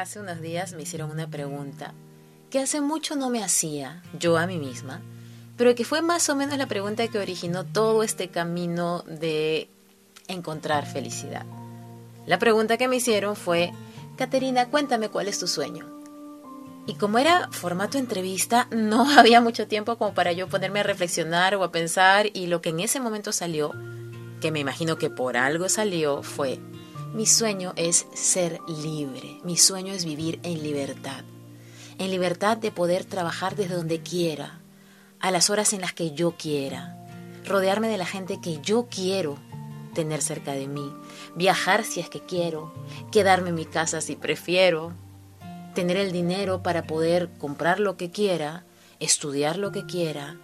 [0.00, 1.92] Hace unos días me hicieron una pregunta
[2.48, 5.02] que hace mucho no me hacía yo a mí misma,
[5.58, 9.68] pero que fue más o menos la pregunta que originó todo este camino de
[10.26, 11.44] encontrar felicidad.
[12.24, 13.74] La pregunta que me hicieron fue,
[14.16, 15.86] Caterina, cuéntame cuál es tu sueño.
[16.86, 21.56] Y como era formato entrevista, no había mucho tiempo como para yo ponerme a reflexionar
[21.56, 23.74] o a pensar y lo que en ese momento salió,
[24.40, 26.58] que me imagino que por algo salió, fue
[27.12, 31.24] mi sueño es ser libre, mi sueño es vivir en libertad,
[31.98, 34.60] en libertad de poder trabajar desde donde quiera,
[35.18, 36.96] a las horas en las que yo quiera,
[37.44, 39.38] rodearme de la gente que yo quiero
[39.92, 40.92] tener cerca de mí,
[41.34, 42.72] viajar si es que quiero,
[43.10, 44.92] quedarme en mi casa si prefiero,
[45.74, 48.64] tener el dinero para poder comprar lo que quiera,
[49.00, 50.36] estudiar lo que quiera,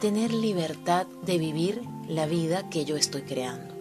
[0.00, 3.75] tener libertad de vivir la vida que yo estoy creando.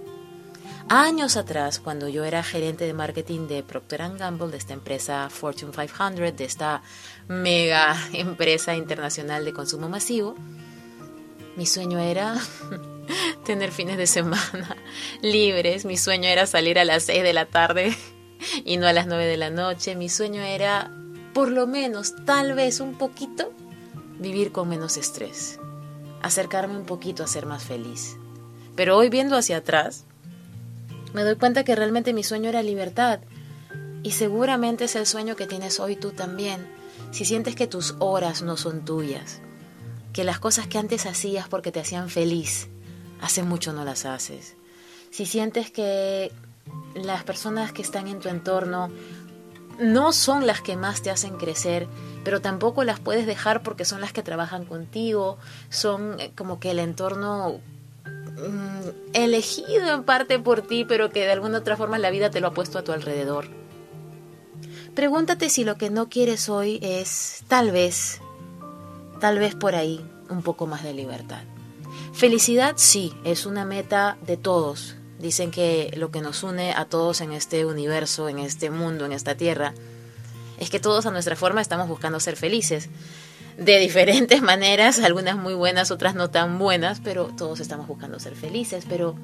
[0.88, 5.72] Años atrás, cuando yo era gerente de marketing de Procter Gamble, de esta empresa Fortune
[5.72, 6.84] 500, de esta
[7.28, 10.36] mega empresa internacional de consumo masivo,
[11.56, 12.36] mi sueño era
[13.46, 14.78] tener fines de semana
[15.24, 17.98] libres, mi sueño era salir a las 6 de la tarde
[18.64, 20.92] y no a las 9 de la noche, mi sueño era,
[21.34, 23.52] por lo menos, tal vez un poquito,
[24.20, 25.60] vivir con menos estrés,
[26.22, 28.18] acercarme un poquito a ser más feliz.
[28.76, 30.06] Pero hoy viendo hacia atrás,
[31.16, 33.22] me doy cuenta que realmente mi sueño era libertad.
[34.04, 36.68] Y seguramente es el sueño que tienes hoy tú también.
[37.12, 39.40] Si sientes que tus horas no son tuyas,
[40.12, 42.68] que las cosas que antes hacías porque te hacían feliz,
[43.22, 44.58] hace mucho no las haces.
[45.10, 46.34] Si sientes que
[46.96, 48.92] las personas que están en tu entorno
[49.80, 51.88] no son las que más te hacen crecer,
[52.26, 55.38] pero tampoco las puedes dejar porque son las que trabajan contigo,
[55.70, 57.62] son eh, como que el entorno
[58.38, 62.42] Mm, elegido en parte por ti, pero que de alguna otra forma la vida te
[62.42, 63.48] lo ha puesto a tu alrededor.
[64.94, 68.22] Pregúntate si lo que no quieres hoy es, tal vez,
[69.20, 71.44] tal vez por ahí, un poco más de libertad.
[72.14, 74.96] Felicidad sí, es una meta de todos.
[75.20, 79.12] Dicen que lo que nos une a todos en este universo, en este mundo, en
[79.12, 79.74] esta tierra,
[80.60, 82.90] es que todos a nuestra forma estamos buscando ser felices
[83.58, 88.36] de diferentes maneras, algunas muy buenas, otras no tan buenas, pero todos estamos buscando ser
[88.36, 89.16] felices, pero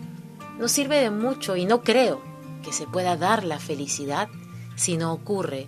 [0.58, 2.22] nos sirve de mucho y no creo
[2.64, 4.30] que se pueda dar la felicidad
[4.76, 5.68] si no ocurre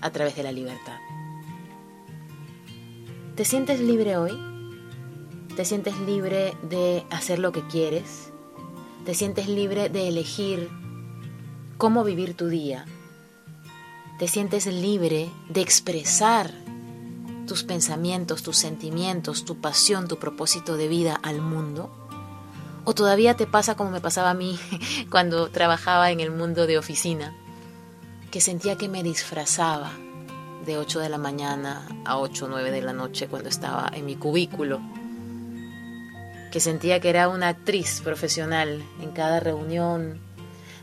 [0.00, 0.98] a través de la libertad.
[3.34, 4.32] ¿Te sientes libre hoy?
[5.56, 8.30] ¿Te sientes libre de hacer lo que quieres?
[9.04, 10.68] ¿Te sientes libre de elegir
[11.78, 12.84] cómo vivir tu día?
[14.18, 16.65] ¿Te sientes libre de expresar
[17.46, 21.90] tus pensamientos, tus sentimientos, tu pasión, tu propósito de vida al mundo?
[22.84, 24.58] ¿O todavía te pasa como me pasaba a mí
[25.10, 27.34] cuando trabajaba en el mundo de oficina?
[28.30, 29.92] Que sentía que me disfrazaba
[30.66, 34.04] de 8 de la mañana a 8 o 9 de la noche cuando estaba en
[34.04, 34.80] mi cubículo.
[36.52, 40.20] Que sentía que era una actriz profesional en cada reunión,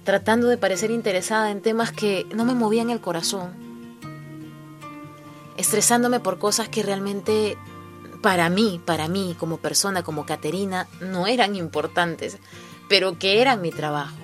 [0.03, 3.62] tratando de parecer interesada en temas que no me movían el corazón
[5.57, 7.57] estresándome por cosas que realmente
[8.21, 12.37] para mí, para mí como persona, como Caterina, no eran importantes,
[12.87, 14.17] pero que eran mi trabajo.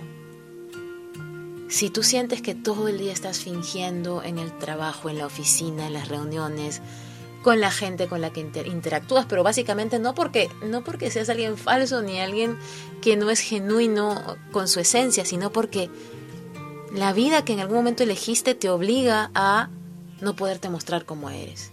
[1.67, 5.88] Si tú sientes que todo el día estás fingiendo en el trabajo, en la oficina,
[5.88, 6.81] en las reuniones,
[7.44, 11.57] con la gente con la que interactúas, pero básicamente no porque no porque seas alguien
[11.57, 12.57] falso ni alguien
[13.01, 15.90] que no es genuino con su esencia, sino porque
[16.94, 19.70] la vida que en algún momento elegiste te obliga a
[20.21, 21.71] no poderte mostrar como eres.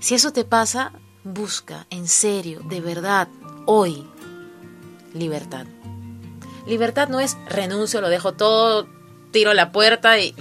[0.00, 0.92] Si eso te pasa,
[1.24, 3.28] busca en serio, de verdad,
[3.66, 4.06] hoy,
[5.12, 5.66] libertad.
[6.66, 8.86] Libertad no es renuncio, lo dejo todo,
[9.30, 10.34] tiro la puerta y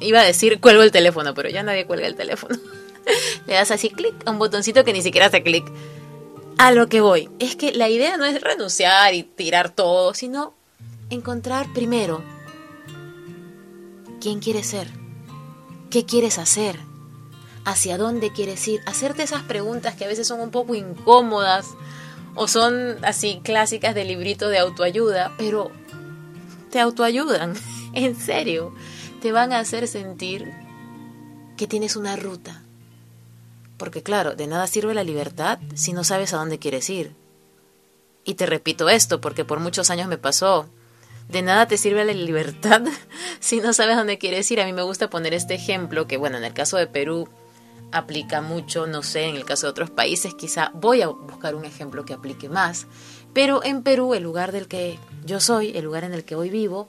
[0.00, 2.56] iba a decir cuelgo el teléfono, pero ya nadie cuelga el teléfono.
[3.46, 5.70] Le das así clic a un botoncito que ni siquiera hace clic.
[6.58, 10.54] A lo que voy, es que la idea no es renunciar y tirar todo, sino
[11.08, 12.22] encontrar primero
[14.20, 14.99] quién quieres ser
[15.90, 16.78] ¿Qué quieres hacer?
[17.64, 18.80] ¿Hacia dónde quieres ir?
[18.86, 21.66] Hacerte esas preguntas que a veces son un poco incómodas
[22.36, 25.72] o son así clásicas de librito de autoayuda, pero
[26.70, 27.54] te autoayudan
[27.92, 28.72] en serio,
[29.20, 30.50] te van a hacer sentir
[31.56, 32.62] que tienes una ruta.
[33.76, 37.14] Porque claro, de nada sirve la libertad si no sabes a dónde quieres ir.
[38.24, 40.68] Y te repito esto porque por muchos años me pasó.
[41.30, 42.82] De nada te sirve la libertad
[43.40, 44.60] si no sabes dónde quieres ir.
[44.60, 47.28] A mí me gusta poner este ejemplo que, bueno, en el caso de Perú
[47.92, 51.64] aplica mucho, no sé, en el caso de otros países quizá voy a buscar un
[51.64, 52.88] ejemplo que aplique más.
[53.32, 56.50] Pero en Perú, el lugar del que yo soy, el lugar en el que hoy
[56.50, 56.88] vivo,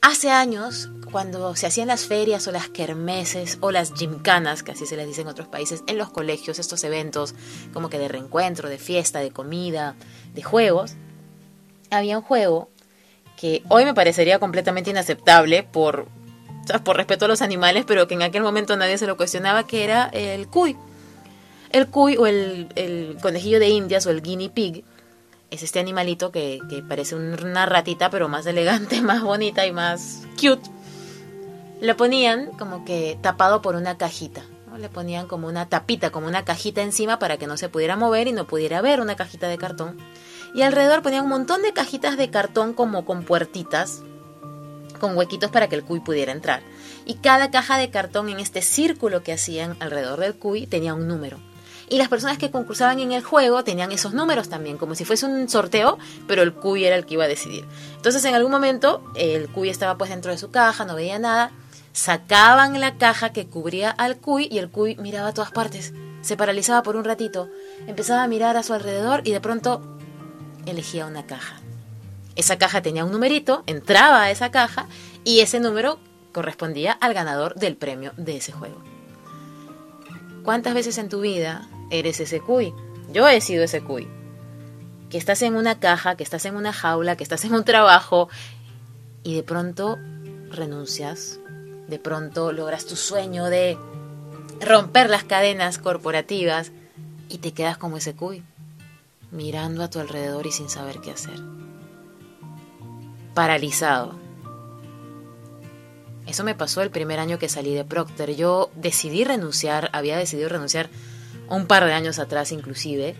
[0.00, 4.86] hace años, cuando se hacían las ferias o las kermeses o las gimcanas, que así
[4.86, 7.36] se les dice en otros países, en los colegios, estos eventos
[7.72, 9.94] como que de reencuentro, de fiesta, de comida,
[10.34, 10.94] de juegos,
[11.90, 12.71] había un juego
[13.36, 16.06] que hoy me parecería completamente inaceptable por,
[16.84, 19.84] por respeto a los animales, pero que en aquel momento nadie se lo cuestionaba, que
[19.84, 20.76] era el cuy.
[21.70, 24.84] El cuy o el, conejillo de indias o el guinea pig,
[25.50, 30.70] es este animalito que, parece una ratita, pero más elegante, más bonita y más cute.
[31.80, 34.42] Lo ponían como que tapado por una cajita.
[34.78, 38.26] Le ponían como una tapita, como una cajita encima para que no se pudiera mover
[38.28, 39.98] y no pudiera ver una cajita de cartón.
[40.54, 44.02] Y alrededor ponían un montón de cajitas de cartón como con puertitas,
[45.00, 46.62] con huequitos para que el cuy pudiera entrar.
[47.04, 51.08] Y cada caja de cartón en este círculo que hacían alrededor del cuy tenía un
[51.08, 51.38] número
[51.92, 55.26] y las personas que concursaban en el juego tenían esos números también, como si fuese
[55.26, 57.66] un sorteo, pero el cuy era el que iba a decidir.
[57.96, 61.50] Entonces en algún momento el cuy estaba pues dentro de su caja, no veía nada,
[61.92, 66.34] sacaban la caja que cubría al cuy y el cuy miraba a todas partes, se
[66.34, 67.50] paralizaba por un ratito,
[67.86, 69.82] empezaba a mirar a su alrededor y de pronto
[70.66, 71.56] elegía una caja.
[72.36, 74.86] Esa caja tenía un numerito, entraba a esa caja
[75.24, 75.98] y ese número
[76.32, 78.82] correspondía al ganador del premio de ese juego.
[80.42, 82.74] ¿Cuántas veces en tu vida eres ese cuy.
[83.12, 84.08] Yo he sido ese cuy.
[85.10, 88.28] Que estás en una caja, que estás en una jaula, que estás en un trabajo
[89.22, 89.98] y de pronto
[90.50, 91.38] renuncias.
[91.86, 93.76] De pronto logras tu sueño de
[94.60, 96.72] romper las cadenas corporativas
[97.28, 98.42] y te quedas como ese cuy,
[99.32, 101.40] mirando a tu alrededor y sin saber qué hacer.
[103.34, 104.14] Paralizado.
[106.26, 108.36] Eso me pasó el primer año que salí de Procter.
[108.36, 110.88] Yo decidí renunciar, había decidido renunciar
[111.48, 113.16] un par de años atrás inclusive,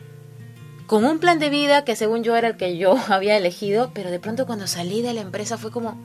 [0.86, 4.10] con un plan de vida que según yo era el que yo había elegido, pero
[4.10, 6.00] de pronto cuando salí de la empresa fue como,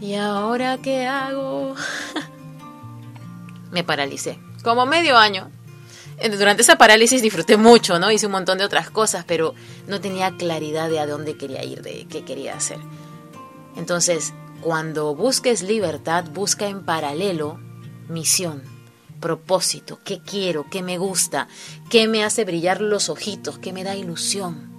[0.00, 1.74] ¿y ahora qué hago?
[3.72, 5.50] Me paralicé, como medio año.
[6.30, 8.10] Durante esa parálisis disfruté mucho, ¿no?
[8.10, 9.54] Hice un montón de otras cosas, pero
[9.86, 12.78] no tenía claridad de a dónde quería ir, de qué quería hacer.
[13.76, 17.58] Entonces, cuando busques libertad, busca en paralelo
[18.08, 18.62] misión
[19.22, 21.48] propósito, qué quiero, qué me gusta,
[21.88, 24.70] qué me hace brillar los ojitos, qué me da ilusión.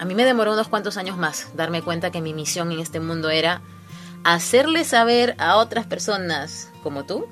[0.00, 2.98] A mí me demoró unos cuantos años más darme cuenta que mi misión en este
[2.98, 3.62] mundo era
[4.24, 7.28] hacerle saber a otras personas como tú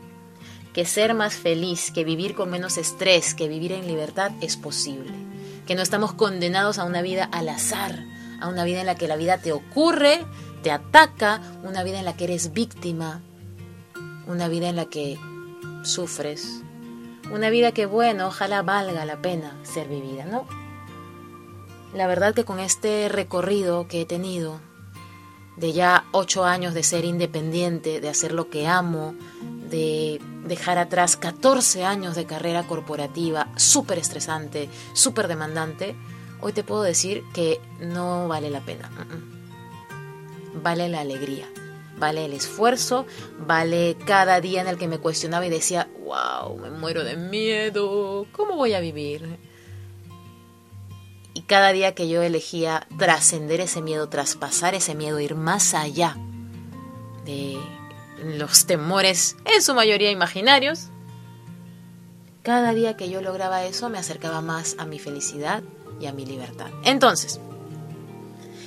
[0.72, 5.12] que ser más feliz, que vivir con menos estrés, que vivir en libertad es posible,
[5.66, 8.04] que no estamos condenados a una vida al azar,
[8.40, 10.24] a una vida en la que la vida te ocurre,
[10.62, 13.20] te ataca, una vida en la que eres víctima,
[14.26, 15.18] una vida en la que
[15.82, 16.62] sufres,
[17.32, 20.46] una vida que, bueno, ojalá valga la pena ser vivida, ¿no?
[21.94, 24.60] La verdad que con este recorrido que he tenido,
[25.56, 29.14] de ya ocho años de ser independiente, de hacer lo que amo,
[29.70, 35.96] de dejar atrás 14 años de carrera corporativa súper estresante, súper demandante,
[36.40, 38.90] hoy te puedo decir que no vale la pena.
[40.62, 41.46] Vale la alegría
[42.00, 43.06] vale el esfuerzo,
[43.38, 48.26] vale cada día en el que me cuestionaba y decía, wow, me muero de miedo,
[48.32, 49.38] ¿cómo voy a vivir?
[51.34, 56.16] Y cada día que yo elegía trascender ese miedo, traspasar ese miedo, ir más allá
[57.24, 57.58] de
[58.24, 60.88] los temores, en su mayoría imaginarios,
[62.42, 65.62] cada día que yo lograba eso me acercaba más a mi felicidad
[66.00, 66.70] y a mi libertad.
[66.84, 67.40] Entonces,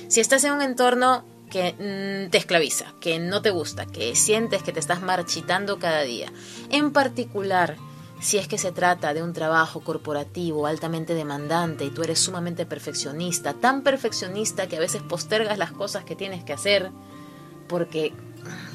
[0.08, 4.62] si estás en un entorno que mm, te esclaviza, que no te gusta, que sientes
[4.62, 6.32] que te estás marchitando cada día.
[6.70, 7.76] En particular,
[8.20, 12.66] si es que se trata de un trabajo corporativo altamente demandante y tú eres sumamente
[12.66, 16.90] perfeccionista, tan perfeccionista que a veces postergas las cosas que tienes que hacer
[17.68, 18.12] porque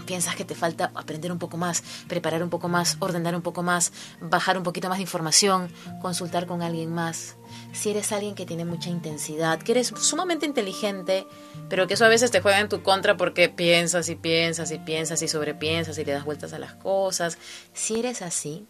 [0.09, 3.61] piensas que te falta aprender un poco más, preparar un poco más, ordenar un poco
[3.61, 7.35] más, bajar un poquito más de información, consultar con alguien más.
[7.73, 11.27] Si eres alguien que tiene mucha intensidad, que eres sumamente inteligente,
[11.69, 14.79] pero que eso a veces te juega en tu contra porque piensas y piensas y
[14.79, 17.37] piensas y sobrepiensas y le das vueltas a las cosas.
[17.73, 18.65] Si eres así,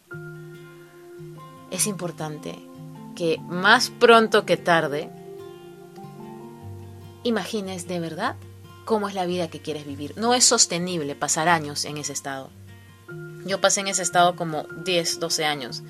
[1.72, 2.60] es importante
[3.16, 5.10] que más pronto que tarde
[7.24, 8.36] imagines de verdad
[8.90, 10.16] cómo es la vida que quieres vivir.
[10.18, 12.50] No es sostenible pasar años en ese estado.
[13.46, 15.84] Yo pasé en ese estado como 10, 12 años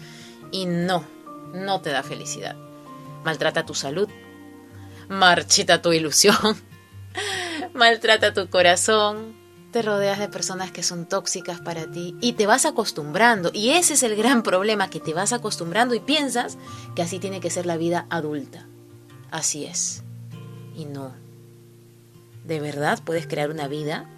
[0.51, 1.05] y no,
[1.53, 2.57] no te da felicidad.
[3.23, 4.09] Maltrata tu salud,
[5.07, 6.35] marchita tu ilusión,
[7.73, 9.33] maltrata tu corazón,
[9.71, 13.49] te rodeas de personas que son tóxicas para ti y te vas acostumbrando.
[13.53, 16.57] Y ese es el gran problema, que te vas acostumbrando y piensas
[16.97, 18.67] que así tiene que ser la vida adulta.
[19.31, 20.03] Así es.
[20.75, 21.28] Y no.
[22.49, 24.09] De verdad puedes crear una vida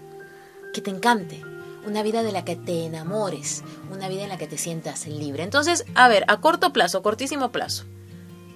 [0.73, 1.43] que te encante,
[1.85, 3.61] una vida de la que te enamores,
[3.91, 5.43] una vida en la que te sientas libre.
[5.43, 7.83] Entonces, a ver, a corto plazo, cortísimo plazo,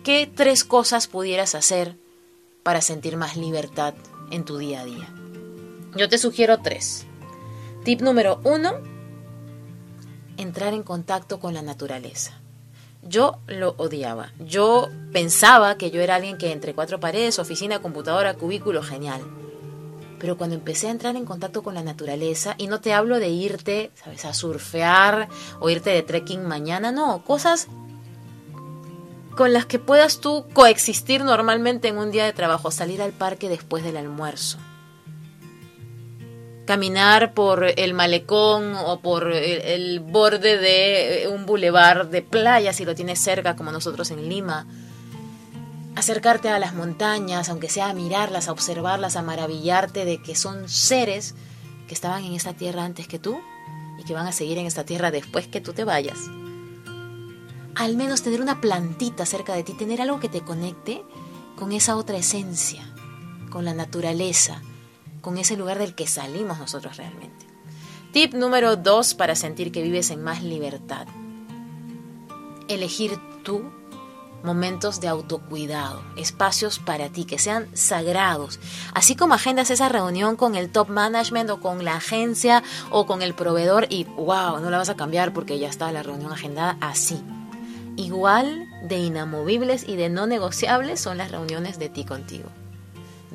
[0.05, 1.97] ¿qué tres cosas pudieras hacer
[2.63, 3.95] para sentir más libertad
[4.31, 5.13] en tu día a día?
[5.93, 7.05] Yo te sugiero tres.
[7.83, 8.75] Tip número uno,
[10.37, 12.39] entrar en contacto con la naturaleza.
[13.03, 14.31] Yo lo odiaba.
[14.39, 19.21] Yo pensaba que yo era alguien que entre cuatro paredes, oficina, computadora, cubículo, genial.
[20.19, 23.29] Pero cuando empecé a entrar en contacto con la naturaleza, y no te hablo de
[23.29, 25.27] irte, ¿sabes?, a surfear
[25.59, 27.67] o irte de trekking mañana, no, cosas
[29.35, 33.49] con las que puedas tú coexistir normalmente en un día de trabajo, salir al parque
[33.49, 34.57] después del almuerzo
[36.65, 42.95] caminar por el malecón o por el, borde de un bulevar de playa si lo
[42.95, 44.67] tienes cerca como nosotros en Lima.
[45.95, 50.67] Acercarte a las montañas, aunque sea a mirarlas, a observarlas, a maravillarte de que son
[50.67, 51.35] seres
[51.87, 53.39] que estaban en esta tierra antes que tú
[53.97, 56.19] y que van a seguir en esta tierra después que tú te vayas.
[57.75, 61.03] Al menos tener una plantita cerca de ti, tener algo que te conecte
[61.55, 62.83] con esa otra esencia,
[63.49, 64.61] con la naturaleza,
[65.21, 67.45] con ese lugar del que salimos nosotros realmente.
[68.11, 71.07] Tip número dos para sentir que vives en más libertad.
[72.67, 73.63] Elegir tú
[74.43, 78.59] momentos de autocuidado, espacios para ti que sean sagrados,
[78.93, 83.21] así como agendas esa reunión con el top management o con la agencia o con
[83.21, 86.77] el proveedor y wow, no la vas a cambiar porque ya está la reunión agendada
[86.81, 87.21] así.
[87.97, 92.49] Igual de inamovibles y de no negociables son las reuniones de ti contigo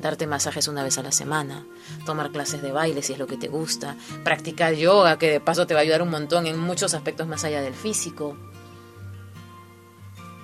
[0.01, 1.65] darte masajes una vez a la semana,
[2.05, 5.67] tomar clases de baile si es lo que te gusta, practicar yoga, que de paso
[5.67, 8.35] te va a ayudar un montón en muchos aspectos más allá del físico.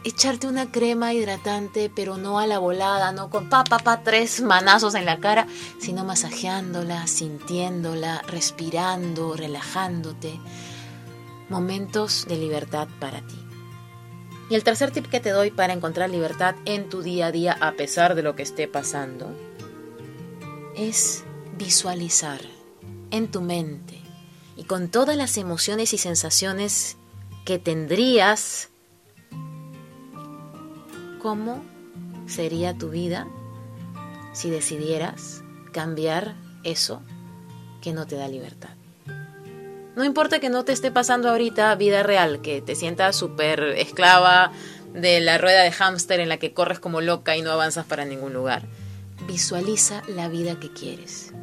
[0.08, 4.40] Echarte una crema hidratante, pero no a la volada, no con pa, pa, pa, tres
[4.40, 5.48] manazos en la cara,
[5.82, 10.40] sino masajeándola, sintiéndola, respirando, relajándote.
[11.50, 13.36] Momentos de libertad para ti.
[14.50, 17.58] Y el tercer tip que te doy para encontrar libertad en tu día a día
[17.60, 19.36] a pesar de lo que esté pasando
[20.78, 21.26] es
[21.58, 22.40] visualizar
[23.12, 24.00] en tu mente
[24.56, 26.96] y con todas las emociones y sensaciones
[27.44, 28.70] que tendrías
[31.28, 31.62] cómo
[32.26, 33.28] sería tu vida
[34.32, 35.44] si decidieras
[35.74, 37.02] cambiar eso
[37.82, 38.70] que no te da libertad.
[39.98, 44.54] No importa que no te esté pasando ahorita vida real, que te sientas súper esclava
[44.94, 48.06] de la rueda de hámster en la que corres como loca y no avanzas para
[48.06, 48.62] ningún lugar.
[49.28, 51.34] Visualiza la vida que quieres.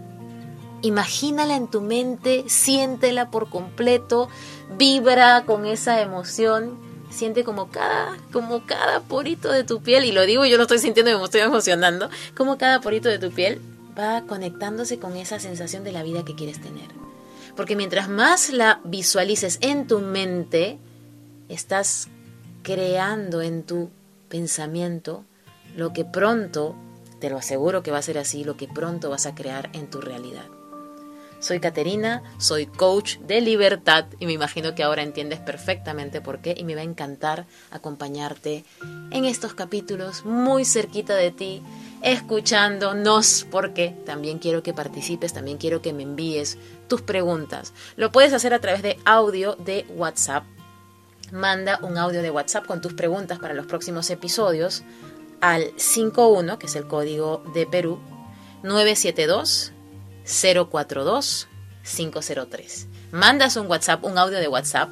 [0.80, 4.30] Imagínala en tu mente, siéntela por completo,
[4.78, 6.78] vibra con esa emoción,
[7.14, 10.78] siente como cada, como cada porito de tu piel, y lo digo, yo lo estoy
[10.78, 13.60] sintiendo me estoy emocionando, como cada porito de tu piel
[13.98, 16.88] va conectándose con esa sensación de la vida que quieres tener.
[17.56, 20.78] Porque mientras más la visualices en tu mente,
[21.48, 22.08] estás
[22.62, 23.90] creando en tu
[24.28, 25.24] pensamiento
[25.76, 26.74] lo que pronto,
[27.20, 29.88] te lo aseguro que va a ser así, lo que pronto vas a crear en
[29.88, 30.46] tu realidad.
[31.44, 36.54] Soy Caterina, soy coach de libertad y me imagino que ahora entiendes perfectamente por qué
[36.56, 38.64] y me va a encantar acompañarte
[39.10, 41.62] en estos capítulos muy cerquita de ti
[42.00, 46.56] escuchándonos porque también quiero que participes, también quiero que me envíes
[46.88, 47.74] tus preguntas.
[47.96, 50.44] Lo puedes hacer a través de audio de WhatsApp.
[51.30, 54.82] Manda un audio de WhatsApp con tus preguntas para los próximos episodios
[55.42, 57.98] al 51, que es el código de Perú,
[58.62, 59.74] 972
[60.24, 61.48] 042
[61.84, 62.86] 503.
[63.12, 64.90] Mandas un WhatsApp, un audio de WhatsApp.